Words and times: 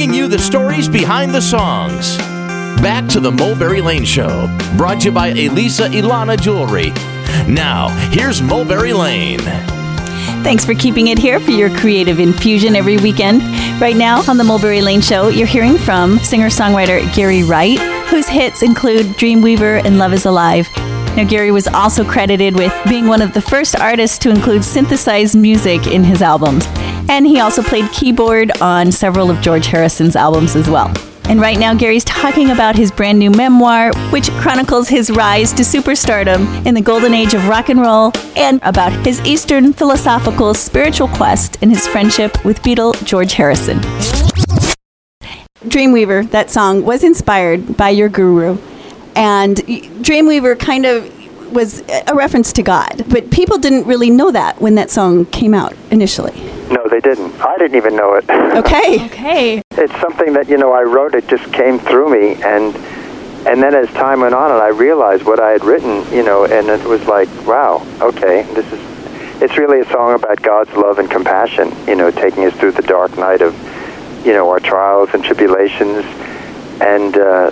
bringing 0.00 0.16
you 0.16 0.28
the 0.28 0.38
stories 0.38 0.88
behind 0.88 1.34
the 1.34 1.42
songs. 1.42 2.16
Back 2.80 3.06
to 3.08 3.20
the 3.20 3.30
Mulberry 3.30 3.82
Lane 3.82 4.06
Show, 4.06 4.46
brought 4.74 5.00
to 5.00 5.08
you 5.08 5.12
by 5.12 5.28
Elisa 5.28 5.90
Ilana 5.90 6.40
Jewelry. 6.40 6.88
Now, 7.46 7.88
here's 8.10 8.40
Mulberry 8.40 8.94
Lane. 8.94 9.40
Thanks 10.42 10.64
for 10.64 10.72
keeping 10.72 11.08
it 11.08 11.18
here 11.18 11.38
for 11.38 11.50
your 11.50 11.68
creative 11.76 12.18
infusion 12.18 12.76
every 12.76 12.96
weekend. 12.96 13.42
Right 13.78 13.94
now 13.94 14.22
on 14.26 14.38
the 14.38 14.44
Mulberry 14.44 14.80
Lane 14.80 15.02
Show, 15.02 15.28
you're 15.28 15.46
hearing 15.46 15.76
from 15.76 16.18
singer 16.20 16.48
songwriter 16.48 17.02
Gary 17.14 17.42
Wright, 17.42 17.78
whose 18.08 18.26
hits 18.26 18.62
include 18.62 19.04
Dreamweaver 19.18 19.84
and 19.84 19.98
Love 19.98 20.14
is 20.14 20.24
Alive. 20.24 20.66
Now, 21.16 21.24
Gary 21.28 21.50
was 21.50 21.66
also 21.66 22.04
credited 22.04 22.54
with 22.54 22.72
being 22.88 23.06
one 23.06 23.20
of 23.20 23.34
the 23.34 23.40
first 23.40 23.78
artists 23.78 24.16
to 24.18 24.30
include 24.30 24.64
synthesized 24.64 25.36
music 25.36 25.86
in 25.86 26.04
his 26.04 26.22
albums. 26.22 26.64
And 27.08 27.26
he 27.26 27.40
also 27.40 27.62
played 27.62 27.90
keyboard 27.92 28.52
on 28.60 28.92
several 28.92 29.30
of 29.30 29.40
George 29.40 29.66
Harrison's 29.66 30.14
albums 30.14 30.54
as 30.54 30.70
well. 30.70 30.92
And 31.30 31.40
right 31.40 31.58
now, 31.58 31.74
Gary's 31.74 32.04
talking 32.04 32.50
about 32.50 32.74
his 32.74 32.90
brand 32.90 33.18
new 33.18 33.30
memoir, 33.30 33.92
which 34.10 34.30
chronicles 34.32 34.88
his 34.88 35.10
rise 35.10 35.52
to 35.52 35.62
superstardom 35.62 36.66
in 36.66 36.74
the 36.74 36.80
golden 36.80 37.14
age 37.14 37.34
of 37.34 37.46
rock 37.46 37.68
and 37.68 37.80
roll, 37.80 38.12
and 38.36 38.60
about 38.62 38.92
his 39.06 39.20
Eastern 39.20 39.72
philosophical 39.72 40.54
spiritual 40.54 41.08
quest 41.08 41.58
and 41.62 41.70
his 41.70 41.86
friendship 41.86 42.44
with 42.44 42.60
Beatle 42.62 42.94
George 43.04 43.34
Harrison. 43.34 43.78
Dreamweaver, 45.64 46.28
that 46.30 46.50
song, 46.50 46.84
was 46.84 47.04
inspired 47.04 47.76
by 47.76 47.90
your 47.90 48.08
guru. 48.08 48.58
And 49.16 49.56
Dreamweaver 49.56 50.58
kind 50.58 50.86
of 50.86 51.20
was 51.52 51.82
a 52.06 52.14
reference 52.14 52.52
to 52.54 52.62
God. 52.62 53.04
But 53.08 53.30
people 53.30 53.58
didn't 53.58 53.84
really 53.86 54.10
know 54.10 54.30
that 54.30 54.60
when 54.60 54.74
that 54.76 54.90
song 54.90 55.26
came 55.26 55.54
out 55.54 55.74
initially. 55.90 56.32
No, 56.70 56.86
they 56.88 57.00
didn't. 57.00 57.34
I 57.40 57.56
didn't 57.58 57.76
even 57.76 57.96
know 57.96 58.14
it. 58.14 58.24
Okay. 58.60 59.04
Okay. 59.06 59.62
it's 59.72 60.00
something 60.00 60.32
that 60.34 60.48
you 60.48 60.58
know 60.58 60.72
I 60.72 60.82
wrote. 60.82 61.14
It 61.14 61.26
just 61.28 61.52
came 61.52 61.78
through 61.78 62.10
me, 62.10 62.42
and 62.42 62.76
and 63.46 63.62
then 63.62 63.74
as 63.74 63.88
time 63.90 64.20
went 64.20 64.34
on, 64.34 64.50
and 64.50 64.60
I 64.60 64.68
realized 64.68 65.24
what 65.24 65.40
I 65.40 65.50
had 65.50 65.64
written, 65.64 66.04
you 66.12 66.22
know, 66.22 66.44
and 66.44 66.68
it 66.68 66.84
was 66.86 67.02
like, 67.06 67.28
wow, 67.46 67.86
okay, 68.00 68.42
this 68.54 68.70
is. 68.72 68.80
It's 69.42 69.56
really 69.56 69.80
a 69.80 69.86
song 69.86 70.14
about 70.14 70.42
God's 70.42 70.70
love 70.74 70.98
and 70.98 71.10
compassion, 71.10 71.72
you 71.88 71.94
know, 71.94 72.10
taking 72.10 72.44
us 72.44 72.52
through 72.54 72.72
the 72.72 72.82
dark 72.82 73.16
night 73.16 73.40
of, 73.40 73.54
you 74.26 74.34
know, 74.34 74.50
our 74.50 74.60
trials 74.60 75.08
and 75.14 75.24
tribulations, 75.24 76.04
and 76.82 77.16
uh, 77.16 77.50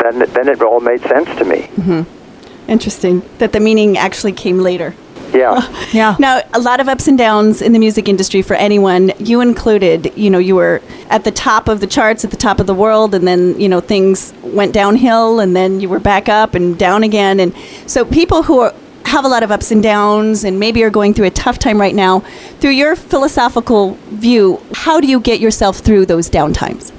then 0.00 0.18
then 0.18 0.48
it 0.48 0.62
all 0.62 0.80
made 0.80 1.00
sense 1.02 1.28
to 1.38 1.44
me. 1.44 1.62
Mm-hmm. 1.76 2.70
Interesting 2.70 3.22
that 3.38 3.52
the 3.52 3.60
meaning 3.60 3.98
actually 3.98 4.32
came 4.32 4.58
later. 4.58 4.94
Yeah. 5.32 5.60
Yeah. 5.92 6.16
Now, 6.18 6.40
a 6.54 6.58
lot 6.58 6.80
of 6.80 6.88
ups 6.88 7.06
and 7.06 7.18
downs 7.18 7.60
in 7.60 7.74
the 7.74 7.78
music 7.78 8.08
industry 8.08 8.40
for 8.40 8.54
anyone, 8.54 9.12
you 9.18 9.42
included. 9.42 10.10
You 10.16 10.30
know, 10.30 10.38
you 10.38 10.54
were 10.56 10.80
at 11.10 11.24
the 11.24 11.30
top 11.30 11.68
of 11.68 11.80
the 11.80 11.86
charts, 11.86 12.24
at 12.24 12.30
the 12.30 12.36
top 12.38 12.60
of 12.60 12.66
the 12.66 12.74
world, 12.74 13.14
and 13.14 13.28
then, 13.28 13.60
you 13.60 13.68
know, 13.68 13.80
things 13.80 14.32
went 14.42 14.72
downhill, 14.72 15.38
and 15.38 15.54
then 15.54 15.80
you 15.80 15.90
were 15.90 16.00
back 16.00 16.30
up 16.30 16.54
and 16.54 16.78
down 16.78 17.02
again. 17.02 17.40
And 17.40 17.54
so, 17.86 18.06
people 18.06 18.44
who 18.44 18.60
are, 18.60 18.74
have 19.04 19.26
a 19.26 19.28
lot 19.28 19.42
of 19.42 19.50
ups 19.50 19.70
and 19.70 19.82
downs 19.82 20.44
and 20.44 20.58
maybe 20.58 20.82
are 20.82 20.88
going 20.88 21.12
through 21.12 21.26
a 21.26 21.30
tough 21.30 21.58
time 21.58 21.78
right 21.78 21.94
now, 21.94 22.20
through 22.60 22.70
your 22.70 22.96
philosophical 22.96 23.98
view, 24.08 24.62
how 24.72 24.98
do 24.98 25.06
you 25.06 25.20
get 25.20 25.40
yourself 25.40 25.76
through 25.80 26.06
those 26.06 26.30
down 26.30 26.54
times? 26.54 26.90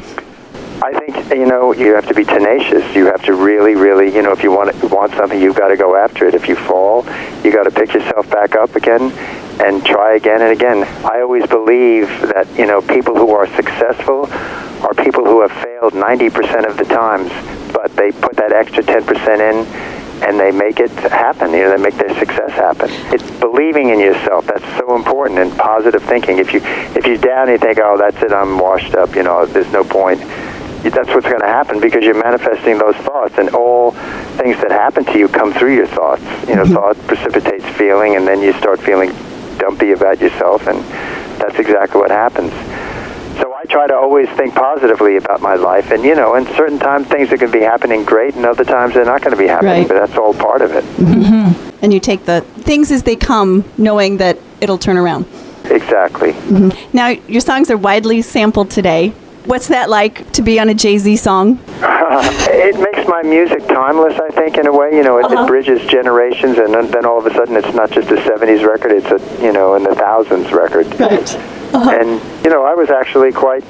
I 0.84 0.92
think 1.00 1.16
you 1.30 1.46
know 1.46 1.74
you 1.74 1.96
have 1.96 2.08
to 2.08 2.14
be 2.14 2.26
tenacious. 2.26 2.94
You 2.94 3.06
have 3.06 3.24
to 3.24 3.36
really, 3.36 3.74
really, 3.74 4.14
you 4.14 4.22
know, 4.22 4.34
if 4.34 4.44
you 4.44 4.52
want 4.52 4.76
want 4.92 5.14
something, 5.14 5.40
you've 5.40 5.56
got 5.56 5.70
to 5.70 5.78
go 5.78 5.96
after 5.96 6.28
it. 6.28 6.36
If 6.36 6.50
you 6.50 6.58
fall, 6.58 7.06
you 7.42 7.54
got 7.54 7.64
to 7.64 7.72
pick 7.72 7.94
yourself 7.94 8.30
back 8.30 8.58
up 8.58 8.76
again 8.76 9.14
and 9.64 9.86
try 9.86 10.16
again 10.16 10.42
and 10.42 10.52
again. 10.52 10.84
I 11.06 11.22
always 11.22 11.48
believe 11.48 12.10
that 12.36 12.50
you 12.58 12.66
know 12.66 12.82
people 12.82 13.16
who 13.16 13.32
are 13.32 13.48
successful 13.56 14.28
are 14.84 14.94
people 14.94 15.24
who 15.24 15.40
have 15.40 15.54
failed 15.64 15.94
90% 15.94 16.68
of 16.70 16.76
the 16.76 16.84
times, 16.84 17.32
but 17.72 17.96
they 17.96 18.12
put 18.12 18.36
that 18.36 18.52
extra 18.52 18.84
10% 18.84 19.08
in 19.40 19.66
and 20.28 20.38
they 20.38 20.52
make 20.52 20.82
it 20.82 20.92
happen. 20.92 21.52
You 21.52 21.60
know, 21.60 21.78
they 21.78 21.82
make 21.82 21.96
their 21.96 22.14
success 22.20 22.52
happen. 22.52 22.90
It's 23.14 23.32
believing 23.40 23.88
in 23.88 24.02
yourself. 24.02 24.48
That's 24.48 24.78
so 24.78 24.98
important 24.98 25.40
and 25.40 25.58
positive 25.58 26.04
thinking. 26.04 26.40
If 26.40 26.54
you 26.54 26.60
if 26.62 27.06
you're 27.06 27.16
down, 27.16 27.48
and 27.48 27.52
you 27.52 27.58
think, 27.58 27.80
oh, 27.82 27.98
that's 27.98 28.22
it, 28.22 28.34
I'm 28.34 28.60
washed 28.60 28.96
up. 28.96 29.16
You 29.16 29.24
know, 29.24 29.46
there's 29.46 29.72
no 29.72 29.86
point 29.86 30.22
that's 30.92 31.10
what's 31.10 31.28
going 31.28 31.40
to 31.42 31.48
happen 31.48 31.80
because 31.80 32.04
you're 32.04 32.22
manifesting 32.22 32.78
those 32.78 32.96
thoughts 32.98 33.38
and 33.38 33.50
all 33.56 33.92
things 34.38 34.58
that 34.62 34.72
happen 34.72 35.06
to 35.06 35.18
you 35.18 35.28
come 35.28 35.54
through 35.54 35.76
your 35.76 35.88
thoughts. 35.88 36.24
You 36.48 36.56
know 36.56 36.64
mm-hmm. 36.64 36.74
thought 36.74 36.98
precipitates 37.08 37.66
feeling 37.78 38.16
and 38.16 38.28
then 38.28 38.42
you 38.42 38.54
start 38.54 38.80
feeling 38.80 39.12
dumpy 39.58 39.92
about 39.92 40.20
yourself 40.20 40.68
and 40.68 40.80
that's 41.40 41.58
exactly 41.60 42.00
what 42.02 42.12
happens. 42.12 42.52
So 43.40 43.52
I 43.54 43.64
try 43.66 43.88
to 43.88 43.96
always 43.96 44.30
think 44.30 44.54
positively 44.54 45.18
about 45.18 45.42
my 45.42 45.56
life 45.56 45.92
and 45.92 46.04
you 46.04 46.16
know 46.16 46.36
in 46.36 46.46
certain 46.56 46.80
times 46.80 47.08
things 47.08 47.32
are 47.32 47.38
going 47.38 47.52
to 47.52 47.58
be 47.58 47.64
happening 47.64 48.04
great 48.04 48.36
and 48.36 48.46
other 48.46 48.64
times 48.64 48.94
they're 48.94 49.06
not 49.06 49.22
going 49.22 49.36
to 49.36 49.42
be 49.42 49.48
happening 49.48 49.82
Right. 49.84 49.88
but 49.88 49.96
that's 50.06 50.18
all 50.18 50.34
part 50.34 50.62
of 50.62 50.72
it. 50.74 50.84
Mm-hmm. 50.98 51.78
And 51.84 51.94
you 51.94 52.00
take 52.00 52.26
the 52.26 52.42
things 52.42 52.92
as 52.92 53.04
they 53.04 53.16
come, 53.16 53.66
knowing 53.78 54.18
that 54.18 54.38
it'll 54.62 54.78
turn 54.78 54.98
around. 54.98 55.26
exactly. 55.66 56.32
Mm-hmm. 56.34 56.96
Now, 56.96 57.08
your 57.08 57.42
songs 57.42 57.70
are 57.72 57.78
widely 57.78 58.22
sampled 58.22 58.70
today. 58.70 59.14
What's 59.46 59.68
that 59.68 59.90
like 59.90 60.32
to 60.34 60.42
be 60.42 60.60
on 60.60 60.70
a 60.70 60.74
Jay 60.74 60.98
Z 60.98 61.18
song? 61.18 61.60
it 61.68 62.80
makes 62.80 63.08
my 63.10 63.24
music 63.24 63.68
timeless, 63.68 64.18
I 64.18 64.30
think, 64.30 64.58
in 64.58 64.68
a 64.68 64.72
way. 64.72 64.96
You 64.96 65.04
know, 65.04 65.18
it, 65.18 65.26
it 65.26 65.32
uh-huh. 65.34 65.48
bridges 65.48 65.86
generations, 65.90 66.58
and 66.58 66.74
then, 66.74 66.90
then 66.92 67.06
all 67.06 67.20
of 67.20 67.26
a 67.26 67.34
sudden, 67.34 67.58
it's 67.58 67.74
not 67.74 67.92
just 67.92 68.10
a 68.10 68.16
'70s 68.16 68.66
record; 68.66 68.92
it's 68.92 69.08
a 69.08 69.44
you 69.44 69.52
know, 69.52 69.76
in 69.76 69.84
the 69.84 69.96
thousands 69.96 70.52
record. 70.54 70.88
Right. 71.00 71.36
Uh-huh. 71.74 71.90
And 71.90 72.46
you 72.46 72.52
know, 72.52 72.64
I 72.64 72.74
was 72.74 72.90
actually 72.90 73.32
quite 73.34 73.64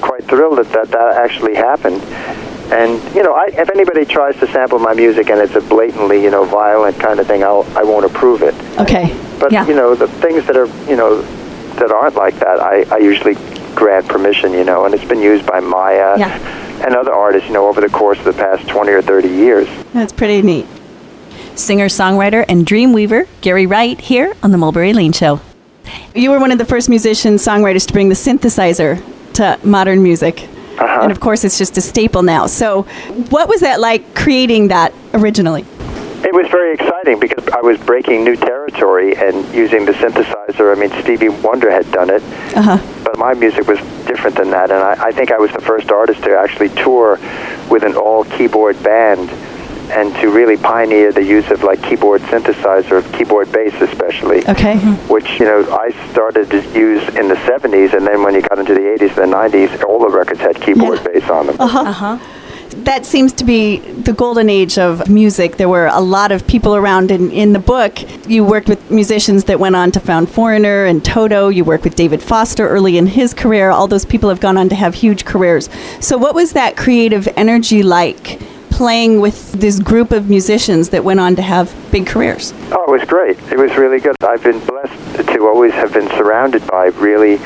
quite 0.00 0.24
thrilled 0.24 0.58
that 0.58 0.68
that, 0.72 0.88
that 0.90 1.16
actually 1.16 1.54
happened. 1.54 2.02
And 2.72 3.02
you 3.14 3.22
know, 3.22 3.32
I, 3.34 3.46
if 3.46 3.70
anybody 3.70 4.04
tries 4.04 4.36
to 4.40 4.46
sample 4.48 4.78
my 4.78 4.92
music 4.94 5.30
and 5.30 5.40
it's 5.40 5.54
a 5.54 5.60
blatantly 5.60 6.22
you 6.22 6.30
know 6.30 6.44
violent 6.44 7.00
kind 7.00 7.18
of 7.18 7.26
thing, 7.26 7.42
I'll 7.42 7.66
I 7.76 7.82
won't 7.82 8.04
approve 8.04 8.42
it. 8.42 8.54
Okay. 8.78 9.16
But 9.40 9.52
Yeah. 9.52 9.66
you 9.66 9.74
know, 9.74 9.94
the 9.94 10.08
things 10.08 10.46
that 10.46 10.56
are 10.56 10.66
you 10.88 10.96
know 10.96 11.22
that 11.76 11.90
aren't 11.90 12.14
like 12.14 12.38
that, 12.38 12.60
I, 12.60 12.84
I 12.90 12.98
usually 12.98 13.34
grant 13.76 14.08
permission. 14.08 14.52
You 14.52 14.64
know, 14.64 14.84
and 14.86 14.94
it's 14.94 15.04
been 15.04 15.22
used 15.22 15.46
by 15.46 15.60
Maya 15.60 16.18
Yeah. 16.18 16.84
and 16.84 16.96
other 16.96 17.12
artists. 17.12 17.46
You 17.48 17.54
know, 17.54 17.68
over 17.68 17.80
the 17.80 17.88
course 17.88 18.18
of 18.18 18.24
the 18.24 18.32
past 18.32 18.66
twenty 18.68 18.90
or 18.92 19.02
thirty 19.02 19.28
years. 19.28 19.68
That's 19.92 20.12
pretty 20.12 20.42
neat. 20.42 20.66
Singer, 21.54 21.86
songwriter, 21.86 22.44
and 22.48 22.66
dreamweaver 22.66 23.26
Gary 23.40 23.66
Wright 23.66 23.98
here 24.00 24.34
on 24.42 24.50
the 24.50 24.58
Mulberry 24.58 24.92
Lane 24.92 25.12
Show. 25.12 25.40
You 26.14 26.30
were 26.30 26.38
one 26.40 26.50
of 26.50 26.58
the 26.58 26.64
first 26.64 26.88
musicians, 26.88 27.44
songwriters 27.44 27.86
to 27.86 27.92
bring 27.92 28.08
the 28.08 28.14
synthesizer 28.14 29.00
to 29.34 29.58
modern 29.62 30.02
music. 30.02 30.42
Uh-huh. 30.78 31.00
And 31.02 31.12
of 31.12 31.20
course, 31.20 31.44
it's 31.44 31.56
just 31.56 31.78
a 31.78 31.80
staple 31.80 32.22
now. 32.22 32.46
So, 32.46 32.82
what 33.30 33.48
was 33.48 33.60
that 33.60 33.80
like 33.80 34.14
creating 34.14 34.68
that 34.68 34.92
originally? 35.14 35.64
It 36.24 36.34
was 36.34 36.48
very 36.48 36.72
exciting 36.74 37.20
because 37.20 37.46
I 37.48 37.60
was 37.60 37.78
breaking 37.78 38.24
new 38.24 38.36
territory 38.36 39.14
and 39.16 39.46
using 39.54 39.84
the 39.84 39.92
synthesizer. 39.92 40.74
I 40.76 40.78
mean, 40.78 40.90
Stevie 41.02 41.28
Wonder 41.28 41.70
had 41.70 41.90
done 41.92 42.10
it, 42.10 42.22
Uh-huh. 42.56 42.78
but 43.04 43.16
my 43.18 43.34
music 43.34 43.66
was 43.68 43.78
different 44.06 44.36
than 44.36 44.50
that. 44.50 44.70
And 44.70 44.80
I, 44.82 45.06
I 45.08 45.12
think 45.12 45.30
I 45.30 45.38
was 45.38 45.52
the 45.52 45.60
first 45.60 45.90
artist 45.92 46.22
to 46.24 46.36
actually 46.36 46.70
tour 46.70 47.18
with 47.70 47.84
an 47.84 47.94
all 47.96 48.24
keyboard 48.24 48.82
band 48.82 49.30
and 49.92 50.12
to 50.16 50.30
really 50.30 50.56
pioneer 50.56 51.12
the 51.12 51.22
use 51.22 51.48
of 51.52 51.62
like 51.62 51.80
keyboard 51.80 52.20
synthesizer, 52.22 53.00
keyboard 53.16 53.52
bass 53.52 53.72
especially. 53.80 54.44
Okay. 54.48 54.78
Which 55.08 55.38
you 55.38 55.44
know 55.44 55.60
I 55.70 55.90
started 56.10 56.50
to 56.50 56.56
use 56.76 57.06
in 57.14 57.28
the 57.28 57.36
70s, 57.46 57.94
and 57.94 58.04
then 58.04 58.24
when 58.24 58.34
you 58.34 58.42
got 58.42 58.58
into 58.58 58.74
the 58.74 58.80
80s 58.80 59.16
and 59.22 59.32
the 59.32 59.36
90s, 59.36 59.84
all 59.84 60.00
the 60.00 60.08
records 60.08 60.40
had 60.40 60.60
keyboard 60.60 60.98
Yeah. 61.04 61.12
bass 61.20 61.30
on 61.30 61.46
them. 61.46 61.56
Uh 61.60 61.68
huh. 61.68 62.18
That 62.84 63.06
seems 63.06 63.32
to 63.34 63.44
be 63.44 63.78
the 63.78 64.12
golden 64.12 64.48
age 64.48 64.78
of 64.78 65.08
music. 65.08 65.56
There 65.56 65.68
were 65.68 65.86
a 65.86 66.00
lot 66.00 66.30
of 66.30 66.46
people 66.46 66.76
around 66.76 67.10
in, 67.10 67.30
in 67.30 67.52
the 67.52 67.58
book. 67.58 67.98
You 68.28 68.44
worked 68.44 68.68
with 68.68 68.90
musicians 68.90 69.44
that 69.44 69.58
went 69.58 69.76
on 69.76 69.90
to 69.92 70.00
found 70.00 70.28
Foreigner 70.28 70.84
and 70.84 71.04
Toto. 71.04 71.48
You 71.48 71.64
worked 71.64 71.84
with 71.84 71.96
David 71.96 72.22
Foster 72.22 72.68
early 72.68 72.98
in 72.98 73.06
his 73.06 73.34
career. 73.34 73.70
All 73.70 73.86
those 73.86 74.04
people 74.04 74.28
have 74.28 74.40
gone 74.40 74.56
on 74.56 74.68
to 74.68 74.74
have 74.74 74.94
huge 74.94 75.24
careers. 75.24 75.68
So, 76.00 76.16
what 76.16 76.34
was 76.34 76.52
that 76.52 76.76
creative 76.76 77.26
energy 77.36 77.82
like 77.82 78.40
playing 78.70 79.22
with 79.22 79.52
this 79.52 79.80
group 79.80 80.12
of 80.12 80.28
musicians 80.28 80.90
that 80.90 81.02
went 81.02 81.18
on 81.18 81.34
to 81.34 81.42
have 81.42 81.74
big 81.90 82.06
careers? 82.06 82.52
Oh, 82.72 82.84
it 82.86 82.90
was 82.90 83.08
great. 83.08 83.38
It 83.50 83.56
was 83.58 83.74
really 83.76 84.00
good. 84.00 84.14
I've 84.20 84.42
been 84.42 84.60
blessed 84.66 85.28
to 85.28 85.46
always 85.46 85.72
have 85.72 85.94
been 85.94 86.08
surrounded 86.10 86.66
by 86.66 86.86
really, 86.88 87.36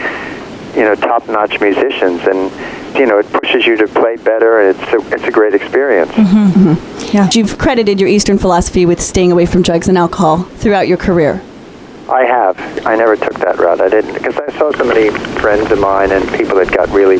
you 0.75 0.82
know, 0.82 0.94
top-notch 0.94 1.61
musicians, 1.61 2.22
and 2.26 2.50
you 2.99 3.06
know, 3.06 3.19
it 3.19 3.26
pushes 3.32 3.67
you 3.67 3.76
to 3.76 3.87
play 3.87 4.17
better, 4.17 4.61
and 4.69 4.76
it's 4.78 4.93
a, 4.93 5.14
it's 5.14 5.25
a 5.25 5.31
great 5.31 5.55
experience. 5.55 6.11
Mm-hmm. 6.12 6.70
Mm-hmm. 6.70 7.17
Yeah. 7.17 7.28
You've 7.32 7.56
credited 7.58 8.00
your 8.00 8.08
Eastern 8.08 8.38
philosophy 8.38 8.84
with 8.87 9.00
staying 9.00 9.32
away 9.32 9.46
from 9.46 9.62
drugs 9.62 9.88
and 9.88 9.96
alcohol 9.99 10.43
throughout 10.58 10.88
your 10.88 10.96
career. 10.99 11.43
I 12.08 12.25
have. 12.25 12.58
I 12.87 12.96
never 12.96 13.17
took 13.17 13.34
that 13.34 13.58
route. 13.58 13.81
I 13.81 13.88
didn't 13.88 14.14
because 14.14 14.37
I 14.37 14.50
saw 14.58 14.72
so 14.72 14.84
many 14.84 15.11
friends 15.40 15.70
of 15.70 15.78
mine 15.78 16.11
and 16.11 16.28
people 16.32 16.56
that 16.56 16.75
got 16.76 16.88
really, 16.90 17.19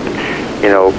you 0.63 0.69
know, 0.69 0.91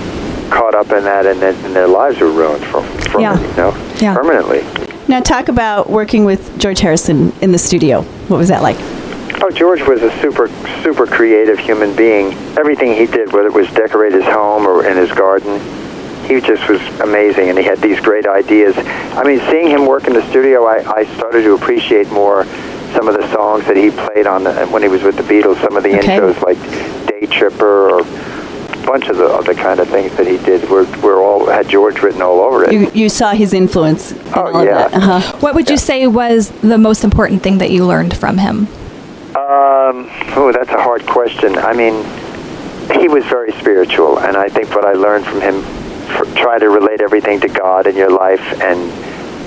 caught 0.49 0.75
up 0.75 0.89
in 0.91 1.03
that, 1.03 1.25
and, 1.25 1.41
then, 1.41 1.53
and 1.65 1.75
their 1.75 1.87
lives 1.87 2.19
were 2.19 2.31
ruined 2.31 2.63
from, 2.65 2.85
from 3.09 3.21
Yeah. 3.21 3.37
it, 3.37 3.49
you 3.49 3.55
know, 3.57 3.75
Yeah. 3.99 4.15
permanently. 4.15 4.63
Now, 5.07 5.19
talk 5.19 5.49
about 5.49 5.89
working 5.89 6.23
with 6.23 6.57
George 6.57 6.79
Harrison 6.79 7.33
in 7.41 7.51
the 7.51 7.57
studio. 7.57 8.01
What 8.29 8.37
was 8.37 8.47
that 8.47 8.61
like? 8.61 8.77
Oh, 9.43 9.49
George 9.49 9.81
was 9.87 10.01
a 10.03 10.11
super, 10.21 10.47
super 10.83 11.07
creative 11.07 11.57
human 11.57 11.95
being. 11.95 12.33
Everything 12.57 12.93
he 12.95 13.07
did, 13.07 13.33
whether 13.33 13.47
it 13.47 13.53
was 13.53 13.67
decorate 13.71 14.13
his 14.13 14.23
home 14.25 14.67
or 14.67 14.85
in 14.85 14.95
his 14.95 15.11
garden, 15.11 15.59
he 16.27 16.39
just 16.39 16.69
was 16.69 16.79
amazing, 16.99 17.49
and 17.49 17.57
he 17.57 17.63
had 17.63 17.79
these 17.79 17.99
great 17.99 18.27
ideas. 18.27 18.75
I 18.77 19.23
mean, 19.23 19.39
seeing 19.49 19.67
him 19.69 19.85
work 19.87 20.05
in 20.05 20.13
the 20.13 20.27
studio, 20.29 20.65
I, 20.65 20.83
I 20.95 21.05
started 21.17 21.41
to 21.43 21.55
appreciate 21.55 22.09
more 22.11 22.45
some 22.93 23.07
of 23.07 23.15
the 23.15 23.27
songs 23.33 23.65
that 23.65 23.75
he 23.77 23.89
played 23.89 24.27
on 24.27 24.43
the, 24.43 24.53
when 24.67 24.83
he 24.83 24.87
was 24.87 25.01
with 25.01 25.15
the 25.17 25.23
Beatles. 25.23 25.59
Some 25.61 25.75
of 25.75 25.81
the 25.83 25.97
Okay. 25.97 26.19
intros, 26.19 26.39
like 26.43 26.59
Day 27.07 27.25
Tripper, 27.25 27.89
or 27.89 28.01
a 28.01 28.85
bunch 28.85 29.07
of 29.07 29.17
the 29.17 29.25
other 29.25 29.55
kind 29.55 29.79
of 29.79 29.87
things 29.89 30.15
that 30.17 30.27
he 30.27 30.37
did, 30.37 30.69
were, 30.69 30.83
were 31.01 31.21
all 31.23 31.47
had 31.47 31.67
George 31.67 31.99
written 32.03 32.21
all 32.21 32.41
over 32.41 32.65
it. 32.65 32.73
You, 32.73 32.91
you 32.93 33.09
saw 33.09 33.31
his 33.31 33.53
influence. 33.53 34.11
In 34.11 34.19
Oh, 34.35 34.61
yeah. 34.63 34.87
that. 34.87 34.93
Uh-huh. 34.93 35.37
What 35.39 35.55
would 35.55 35.69
you 35.69 35.77
say 35.77 36.05
was 36.05 36.51
the 36.61 36.77
most 36.77 37.03
important 37.03 37.41
thing 37.41 37.57
that 37.57 37.71
you 37.71 37.85
learned 37.87 38.15
from 38.15 38.37
him? 38.37 38.67
Um, 39.41 40.07
oh, 40.37 40.51
that's 40.53 40.69
a 40.69 40.81
hard 40.81 41.03
question. 41.07 41.57
I 41.57 41.73
mean, 41.73 41.95
he 42.99 43.07
was 43.07 43.25
very 43.25 43.51
spiritual, 43.53 44.19
and 44.19 44.37
I 44.37 44.49
think 44.49 44.69
what 44.69 44.85
I 44.85 44.93
learned 44.93 45.25
from 45.25 45.41
him, 45.41 45.63
for, 46.15 46.25
try 46.35 46.59
to 46.59 46.69
relate 46.69 47.01
everything 47.01 47.39
to 47.39 47.47
God 47.47 47.87
in 47.87 47.95
your 47.95 48.11
life 48.11 48.39
and 48.61 48.79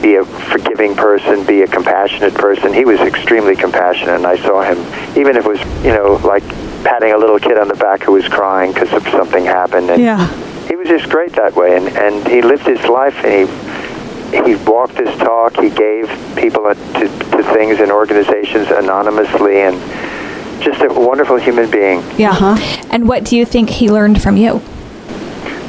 be 0.02 0.16
a 0.16 0.24
forgiving 0.24 0.96
person, 0.96 1.46
be 1.46 1.62
a 1.62 1.68
compassionate 1.68 2.34
person. 2.34 2.72
He 2.74 2.84
was 2.84 2.98
extremely 3.00 3.54
compassionate, 3.54 4.16
and 4.16 4.26
I 4.26 4.36
saw 4.36 4.62
him, 4.62 4.78
even 5.16 5.36
if 5.36 5.46
it 5.46 5.48
was, 5.48 5.60
you 5.84 5.92
know, 5.92 6.14
like 6.24 6.42
patting 6.82 7.12
a 7.12 7.16
little 7.16 7.38
kid 7.38 7.56
on 7.56 7.68
the 7.68 7.76
back 7.76 8.02
who 8.02 8.12
was 8.12 8.26
crying 8.26 8.72
because 8.72 8.90
something 9.12 9.44
happened. 9.44 9.90
And 9.90 10.02
Yeah. 10.02 10.26
he 10.66 10.74
was 10.74 10.88
just 10.88 11.08
great 11.08 11.32
that 11.34 11.54
way, 11.54 11.76
and, 11.76 11.88
and 11.96 12.26
he 12.26 12.42
lived 12.42 12.66
his 12.66 12.82
life, 12.88 13.14
and 13.24 13.48
he 13.48 13.54
he 14.42 14.54
walked 14.56 14.98
his 14.98 15.14
talk. 15.18 15.56
He 15.56 15.70
gave 15.70 16.08
people 16.36 16.66
uh, 16.66 16.74
to, 16.74 17.08
to 17.08 17.42
things 17.54 17.80
and 17.80 17.90
organizations 17.90 18.68
anonymously, 18.68 19.60
and 19.60 19.76
just 20.62 20.80
a 20.82 20.88
wonderful 20.88 21.36
human 21.36 21.70
being. 21.70 22.02
Yeah. 22.16 22.30
Uh-huh. 22.30 22.86
And 22.90 23.08
what 23.08 23.24
do 23.24 23.36
you 23.36 23.44
think 23.44 23.70
he 23.70 23.90
learned 23.90 24.22
from 24.22 24.36
you? 24.36 24.62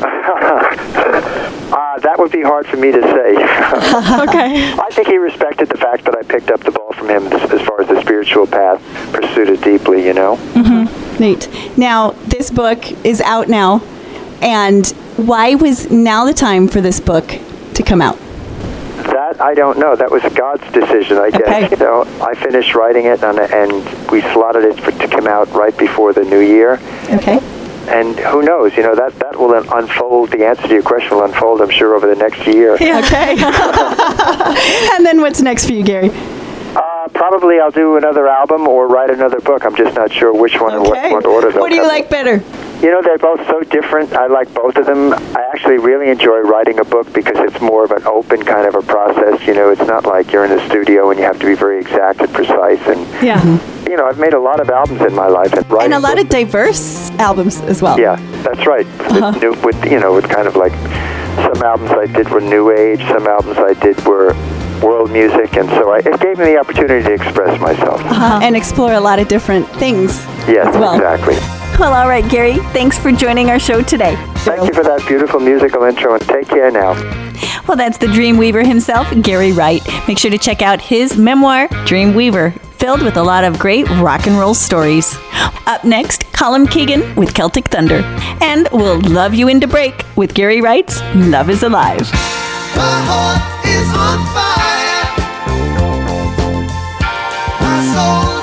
Uh, 1.65 1.99
that 1.99 2.17
would 2.17 2.31
be 2.31 2.41
hard 2.41 2.65
for 2.67 2.77
me 2.77 2.91
to 2.91 3.01
say. 3.01 3.31
okay. 4.29 4.73
I 4.73 4.87
think 4.91 5.07
he 5.07 5.17
respected 5.17 5.67
the 5.67 5.77
fact 5.77 6.05
that 6.05 6.15
I 6.15 6.21
picked 6.21 6.51
up 6.51 6.61
the 6.61 6.71
ball 6.71 6.93
from 6.93 7.09
him 7.09 7.25
as, 7.27 7.51
as 7.51 7.61
far 7.61 7.81
as 7.81 7.87
the 7.87 7.99
spiritual 8.01 8.47
path, 8.47 8.81
pursued 9.11 9.49
it 9.49 9.61
deeply. 9.61 10.05
You 10.05 10.13
know. 10.13 10.37
Mm-hmm. 10.53 11.21
Neat. 11.21 11.49
Now, 11.77 12.11
this 12.11 12.51
book 12.51 12.79
is 13.05 13.19
out 13.21 13.49
now, 13.49 13.81
and 14.41 14.87
why 15.17 15.55
was 15.55 15.89
now 15.89 16.23
the 16.23 16.33
time 16.33 16.67
for 16.67 16.81
this 16.81 16.99
book 16.99 17.27
to 17.73 17.83
come 17.83 18.01
out? 18.01 18.17
That 19.05 19.39
I 19.39 19.53
don't 19.53 19.77
know. 19.77 19.95
That 19.95 20.09
was 20.11 20.23
God's 20.33 20.63
decision, 20.71 21.17
I 21.17 21.29
guess. 21.29 21.41
Okay. 21.41 21.69
You 21.69 21.77
know, 21.77 22.01
I 22.21 22.33
finished 22.35 22.73
writing 22.75 23.05
it, 23.05 23.23
and, 23.23 23.37
and 23.39 24.11
we 24.11 24.21
slotted 24.33 24.63
it 24.63 24.79
for, 24.79 24.91
to 24.91 25.07
come 25.07 25.27
out 25.27 25.51
right 25.53 25.77
before 25.77 26.11
the 26.13 26.23
new 26.23 26.39
year. 26.39 26.79
Okay. 27.09 27.39
And 27.87 28.17
who 28.17 28.41
knows? 28.41 28.75
You 28.75 28.83
know 28.83 28.95
that 28.95 29.13
that 29.19 29.37
will 29.37 29.53
un- 29.53 29.67
unfold. 29.71 30.31
The 30.31 30.43
answer 30.45 30.63
to 30.67 30.73
your 30.73 30.81
question 30.83 31.17
will 31.17 31.23
unfold, 31.23 31.61
I'm 31.61 31.69
sure, 31.69 31.95
over 31.95 32.07
the 32.07 32.15
next 32.15 32.45
year. 32.47 32.73
Okay. 32.81 33.35
and 34.95 35.05
then 35.05 35.21
what's 35.21 35.41
next 35.41 35.67
for 35.67 35.73
you, 35.73 35.83
Gary? 35.83 36.09
Uh, 36.75 37.07
probably 37.13 37.59
I'll 37.59 37.71
do 37.71 37.97
another 37.97 38.27
album 38.27 38.67
or 38.67 38.87
write 38.87 39.09
another 39.11 39.39
book. 39.39 39.65
I'm 39.65 39.75
just 39.75 39.95
not 39.95 40.11
sure 40.11 40.33
which 40.33 40.59
one 40.59 40.73
or 40.73 40.81
what, 40.81 41.11
what 41.11 41.25
order. 41.25 41.51
they'll 41.51 41.61
What 41.61 41.69
do 41.69 41.75
you 41.75 41.87
like 41.87 42.09
better? 42.09 42.41
You 42.81 42.91
know, 42.91 43.01
they're 43.01 43.17
both 43.17 43.45
so 43.47 43.61
different. 43.61 44.13
I 44.13 44.27
like 44.27 44.53
both 44.53 44.75
of 44.77 44.85
them. 44.85 45.13
I 45.13 45.49
actually 45.53 45.77
really 45.79 46.09
enjoy 46.09 46.39
writing 46.41 46.77
a 46.79 46.83
book 46.83 47.11
because 47.13 47.37
it's 47.39 47.59
more 47.61 47.83
of 47.85 47.91
an 47.91 48.05
open 48.05 48.43
kind 48.43 48.67
of 48.67 48.75
a 48.75 48.81
process. 48.81 49.45
You 49.47 49.53
know, 49.55 49.69
it's 49.71 49.87
not 49.87 50.05
like 50.05 50.31
you're 50.31 50.45
in 50.45 50.51
a 50.51 50.63
studio 50.67 51.09
and 51.09 51.17
you 51.19 51.25
have 51.25 51.39
to 51.39 51.45
be 51.45 51.55
very 51.55 51.79
exact 51.79 52.19
and 52.21 52.31
precise. 52.33 52.79
And 52.85 52.99
Yeah. 53.23 53.41
you 53.89 53.95
know, 53.97 54.05
I've 54.05 54.19
made 54.19 54.33
a 54.33 54.39
lot 54.39 54.59
of 54.59 54.69
albums 54.69 55.01
in 55.01 55.15
my 55.15 55.27
life, 55.27 55.53
and 55.53 55.67
writing 55.71 55.93
And 55.93 55.93
a 55.93 55.99
lot 56.07 56.19
of 56.19 56.29
diverse 56.29 57.09
albums 57.11 57.59
as 57.61 57.81
well. 57.81 57.99
Yeah, 57.99 58.17
that's 58.43 58.67
right. 58.67 58.85
Uh-huh. 58.85 59.31
With, 59.33 59.41
new, 59.41 59.53
with 59.65 59.91
you 59.91 59.99
know, 59.99 60.13
with 60.13 60.29
kind 60.29 60.47
of 60.47 60.55
like 60.55 60.73
some 61.37 61.63
albums 61.63 61.91
I 61.91 62.05
did 62.07 62.29
were 62.29 62.41
new 62.41 62.71
age, 62.71 62.99
some 63.07 63.25
albums 63.25 63.57
I 63.57 63.73
did 63.73 63.97
were 64.05 64.33
world 64.83 65.09
music, 65.11 65.55
and 65.55 65.69
so 65.69 65.91
I, 65.91 65.99
it 65.99 66.19
gave 66.19 66.37
me 66.37 66.45
the 66.45 66.57
opportunity 66.59 67.03
to 67.05 67.13
express 67.13 67.59
myself. 67.59 68.01
Uh-huh. 68.01 68.39
And 68.43 68.55
explore 68.55 68.93
a 68.93 68.99
lot 68.99 69.17
of 69.19 69.27
different 69.27 69.67
things. 69.79 70.23
Yes, 70.47 70.67
as 70.67 70.75
well. 70.77 70.93
exactly. 70.95 71.37
Well, 71.77 71.93
all 71.93 72.07
right, 72.07 72.27
Gary. 72.29 72.57
Thanks 72.71 72.97
for 72.97 73.11
joining 73.11 73.49
our 73.49 73.59
show 73.59 73.81
today. 73.81 74.15
Thank 74.37 74.65
you 74.65 74.73
for 74.73 74.83
that 74.83 75.05
beautiful 75.07 75.41
musical 75.41 75.83
intro, 75.83 76.13
and 76.13 76.23
take 76.23 76.47
care 76.47 76.71
now. 76.71 76.93
Well, 77.67 77.75
that's 77.75 77.97
the 77.97 78.07
Dreamweaver 78.07 78.65
himself, 78.65 79.07
Gary 79.21 79.51
Wright. 79.51 79.81
Make 80.07 80.17
sure 80.17 80.31
to 80.31 80.37
check 80.37 80.61
out 80.61 80.79
his 80.79 81.17
memoir, 81.17 81.67
Dreamweaver, 81.85 82.57
filled 82.75 83.01
with 83.01 83.17
a 83.17 83.23
lot 83.23 83.43
of 83.43 83.59
great 83.59 83.89
rock 83.89 84.25
and 84.25 84.37
roll 84.37 84.53
stories. 84.53 85.17
Up 85.67 85.83
next, 85.83 86.21
Colm 86.31 86.69
Keegan 86.69 87.15
with 87.15 87.33
Celtic 87.33 87.65
Thunder. 87.65 88.01
And 88.41 88.69
we'll 88.71 89.01
love 89.01 89.33
you 89.33 89.49
into 89.49 89.67
break 89.67 90.05
with 90.15 90.33
Gary 90.33 90.61
Wright's 90.61 91.01
Love 91.15 91.49
is 91.49 91.63
Alive. 91.63 91.99
My 92.75 93.01
heart 93.03 93.65
is 93.65 93.87
on 93.93 94.19
fire. 94.33 95.05
My 97.59 97.79
soul's 97.93 98.34